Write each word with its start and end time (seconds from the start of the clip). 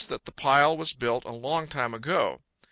that 0.07 0.25
the 0.25 0.31
pile 0.31 0.75
was 0.75 0.93
built 0.93 1.23
a 1.25 1.31
long 1.31 1.67
time 1.67 1.93
ago. 1.93 2.41